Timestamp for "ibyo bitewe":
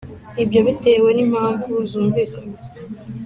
0.43-1.09